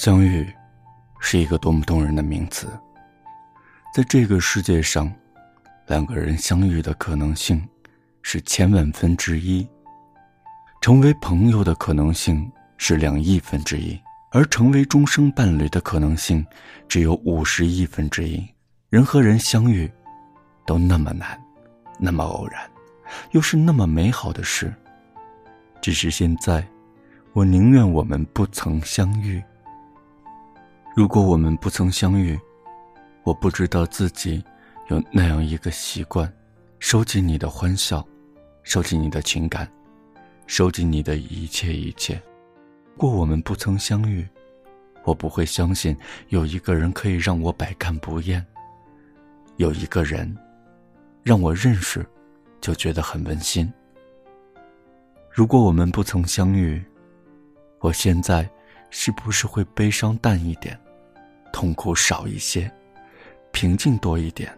[0.00, 0.48] 相遇，
[1.18, 2.68] 是一个多么动人的名词。
[3.92, 5.12] 在这个世界上，
[5.88, 7.68] 两个人相遇的可能性
[8.22, 9.66] 是千万分之一，
[10.80, 14.00] 成为朋友的可能性是两亿分之一，
[14.30, 16.46] 而成为终生伴侣的可能性
[16.86, 18.48] 只有五十亿分之一。
[18.90, 19.90] 人和人相遇，
[20.64, 21.36] 都那么难，
[21.98, 22.70] 那么偶然，
[23.32, 24.72] 又是那么美好的事。
[25.82, 26.64] 只是现在，
[27.32, 29.42] 我宁愿我们不曾相遇。
[30.98, 32.36] 如果我们不曾相遇，
[33.22, 34.42] 我不知道自己
[34.88, 36.28] 有那样一个习惯：
[36.80, 38.04] 收集你的欢笑，
[38.64, 39.70] 收集你的情感，
[40.48, 42.20] 收集你的一切一切。
[42.94, 44.26] 如果我们不曾相遇，
[45.04, 45.96] 我不会相信
[46.30, 48.44] 有一个人可以让我百看不厌。
[49.56, 50.36] 有一个人，
[51.22, 52.04] 让我认识，
[52.60, 53.72] 就觉得很温馨。
[55.30, 56.84] 如果我们不曾相遇，
[57.78, 58.50] 我现在
[58.90, 60.76] 是不是会悲伤淡一点？
[61.52, 62.70] 痛苦少一些，
[63.52, 64.56] 平静多一点，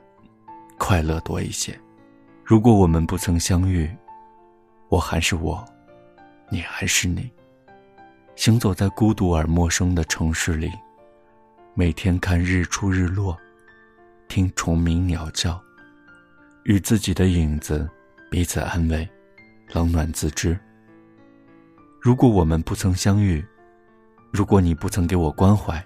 [0.79, 1.79] 快乐多一些。
[2.45, 3.91] 如果我们不曾相遇，
[4.89, 5.65] 我还是我，
[6.51, 7.31] 你还是你。
[8.37, 10.71] 行走在孤独而陌生的城市里，
[11.75, 13.37] 每天看日出日落，
[14.29, 15.61] 听虫鸣鸟叫，
[16.65, 17.89] 与自己的影子
[18.31, 19.09] 彼此安慰，
[19.73, 20.59] 冷暖自知。
[22.01, 23.45] 如果我们不曾相遇，
[24.33, 25.85] 如果你不曾给我关怀。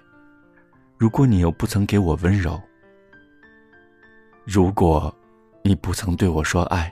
[1.05, 2.59] 如果你又不曾给我温柔，
[4.43, 5.15] 如果
[5.61, 6.91] 你不曾对我说爱，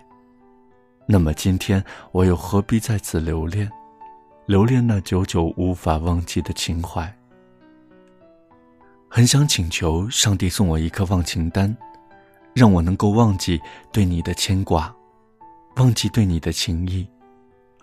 [1.08, 3.68] 那么今天我又何必在此留恋，
[4.46, 7.12] 留恋那久久无法忘记的情怀？
[9.10, 11.76] 很想请求上帝送我一颗忘情丹，
[12.54, 13.60] 让我能够忘记
[13.92, 14.96] 对你的牵挂，
[15.78, 17.08] 忘记对你的情意，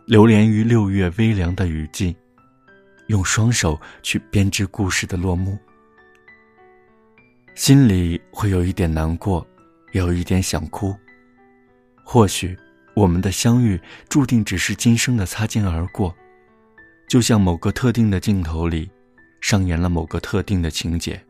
[0.06, 2.15] 流连于六月微凉的雨季，
[3.09, 5.59] 用双手去编织故事的落幕。
[7.55, 9.47] 心里会有一点难过，
[9.93, 10.95] 有一点想哭。
[12.05, 12.56] 或许
[12.94, 16.15] 我们的相遇注定只是今生的擦肩而过，
[17.09, 18.91] 就像某个特定的镜头里，
[19.41, 21.22] 上演了某个特定的情节，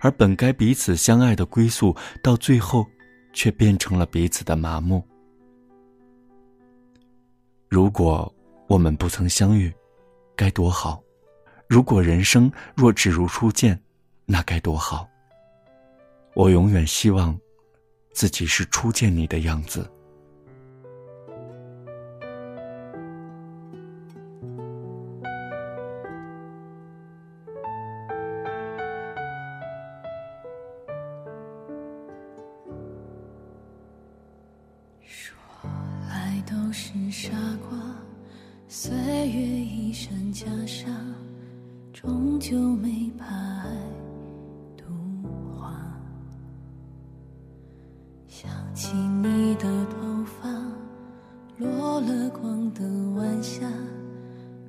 [0.00, 2.86] 而本该彼此相爱的归宿，到最后
[3.32, 5.02] 却变成了彼此的麻木。
[7.68, 8.32] 如果
[8.68, 9.72] 我们不曾相遇，
[10.36, 11.02] 该多好！
[11.66, 13.80] 如果人生若只如初见，
[14.26, 15.08] 那该多好！
[16.34, 17.38] 我永远希望，
[18.12, 19.86] 自己是初见你的样子。
[35.02, 35.36] 说
[36.08, 37.30] 来都是傻
[37.68, 37.78] 瓜，
[38.68, 40.86] 岁月一身袈裟，
[41.92, 44.01] 终究没把爱。
[48.34, 50.48] 想起你的头发，
[51.58, 52.82] 落了光的
[53.14, 53.66] 晚霞，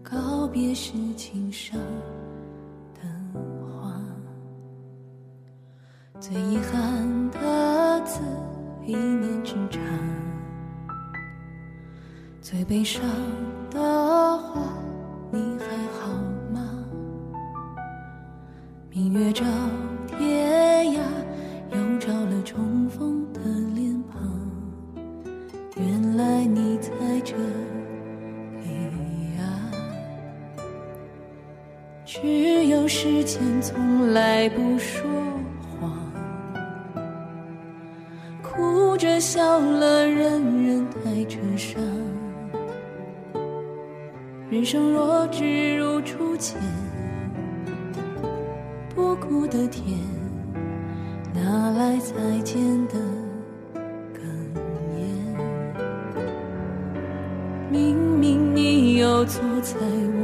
[0.03, 1.79] 告别是情伤
[2.94, 3.02] 的
[3.62, 4.02] 话。
[6.19, 8.19] 最遗憾的字，
[8.85, 9.79] 一念之差。
[12.41, 13.02] 最悲伤
[13.72, 14.62] 的话，
[15.31, 16.12] 你还好
[16.53, 16.59] 吗？
[18.90, 19.46] 明月照
[32.63, 35.03] 只有时间从来不说
[35.81, 35.91] 谎，
[38.41, 41.84] 哭着笑了，人人带着伤。
[44.50, 46.56] 人生若只如初见，
[48.96, 50.00] 不顾的甜，
[51.34, 52.13] 哪来再
[52.46, 52.94] 见的
[54.13, 54.22] 哽
[54.97, 55.03] 咽？
[57.69, 60.22] 明明你又坐在我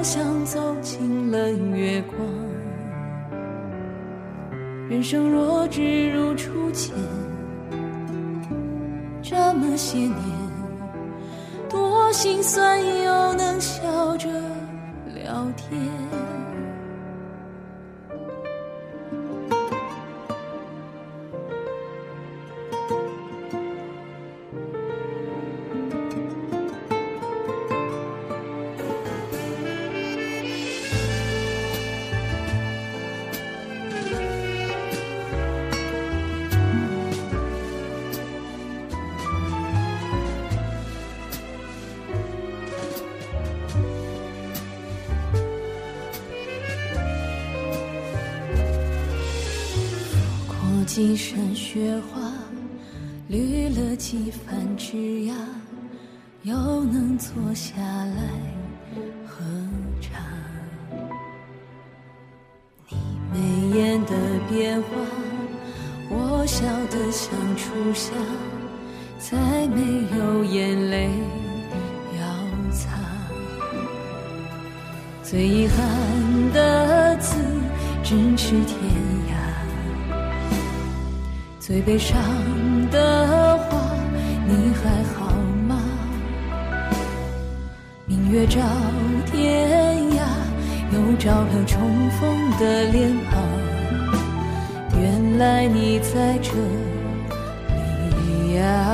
[0.00, 2.18] 好像走进了月光？
[4.88, 6.94] 人生若只如初见，
[9.20, 10.16] 这么些年，
[11.68, 14.30] 多心酸又能笑着
[15.14, 15.78] 聊天。
[50.92, 52.20] 几身雪花，
[53.28, 55.32] 绿了几番枝桠，
[56.42, 56.52] 又
[56.82, 58.22] 能坐下来
[59.24, 59.44] 喝
[60.00, 60.18] 茶。
[62.88, 62.96] 你
[63.32, 64.16] 眉眼的
[64.48, 64.88] 变化，
[66.08, 68.10] 我笑得像初夏，
[69.16, 69.38] 再
[69.68, 69.80] 没
[70.18, 71.08] 有眼泪
[72.18, 72.98] 要擦。
[75.22, 77.36] 最遗憾的字，
[78.02, 79.09] 咫尺天。
[81.70, 82.18] 最悲伤
[82.90, 83.78] 的话，
[84.44, 85.30] 你还好
[85.68, 85.80] 吗？
[88.06, 88.60] 明月照
[89.30, 90.18] 天涯，
[90.92, 91.80] 又照了重
[92.18, 93.40] 逢的脸庞。
[95.00, 96.50] 原来你在这
[98.16, 98.92] 里呀。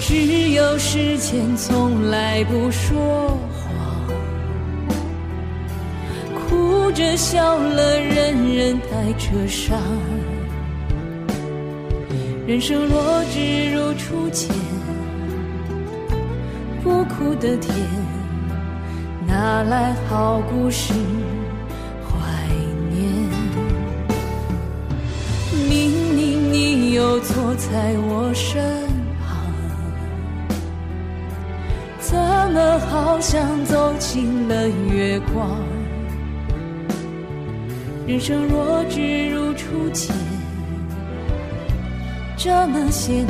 [0.00, 3.70] 只有时间从来不说谎，
[6.48, 9.78] 哭着笑了，人人带着伤。
[12.48, 14.48] 人生若只如初见，
[16.82, 17.76] 不苦的甜，
[19.26, 20.94] 哪来好故事
[22.02, 22.16] 怀
[22.90, 23.06] 念？
[25.68, 28.64] 明明你又坐在我身
[29.20, 29.44] 旁，
[32.00, 32.18] 怎
[32.54, 35.50] 么好像走进了月光？
[38.06, 40.37] 人生若只如初见。
[42.40, 43.28] 这么些年，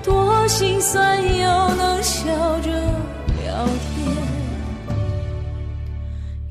[0.00, 2.24] 多心酸又能笑
[2.60, 2.70] 着
[3.42, 3.66] 聊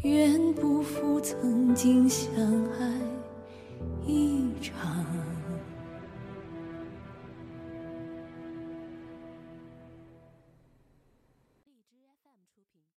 [0.04, 2.30] 天，愿不负曾经相
[2.78, 2.92] 爱
[4.06, 4.76] 一场。